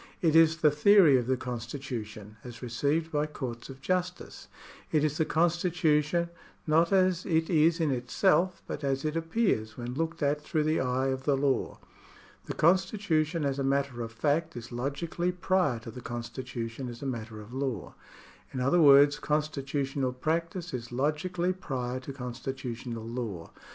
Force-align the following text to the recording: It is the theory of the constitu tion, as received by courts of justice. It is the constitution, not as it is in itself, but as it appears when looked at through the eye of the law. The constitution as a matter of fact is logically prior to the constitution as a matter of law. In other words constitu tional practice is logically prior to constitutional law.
It 0.19 0.35
is 0.35 0.57
the 0.57 0.71
theory 0.71 1.15
of 1.17 1.27
the 1.27 1.37
constitu 1.37 2.03
tion, 2.05 2.37
as 2.43 2.63
received 2.63 3.11
by 3.11 3.27
courts 3.27 3.69
of 3.69 3.81
justice. 3.81 4.47
It 4.91 5.03
is 5.03 5.19
the 5.19 5.25
constitution, 5.25 6.29
not 6.65 6.91
as 6.91 7.23
it 7.23 7.51
is 7.51 7.79
in 7.79 7.91
itself, 7.91 8.63
but 8.65 8.83
as 8.83 9.05
it 9.05 9.15
appears 9.15 9.77
when 9.77 9.93
looked 9.93 10.23
at 10.23 10.41
through 10.41 10.63
the 10.63 10.79
eye 10.79 11.09
of 11.09 11.25
the 11.25 11.37
law. 11.37 11.77
The 12.45 12.55
constitution 12.55 13.45
as 13.45 13.59
a 13.59 13.63
matter 13.63 14.01
of 14.01 14.11
fact 14.11 14.57
is 14.57 14.71
logically 14.71 15.31
prior 15.31 15.77
to 15.81 15.91
the 15.91 16.01
constitution 16.01 16.89
as 16.89 17.03
a 17.03 17.05
matter 17.05 17.39
of 17.39 17.53
law. 17.53 17.93
In 18.51 18.59
other 18.59 18.81
words 18.81 19.19
constitu 19.19 19.83
tional 19.85 20.19
practice 20.19 20.73
is 20.73 20.91
logically 20.91 21.53
prior 21.53 21.99
to 21.99 22.11
constitutional 22.11 23.05
law. 23.07 23.51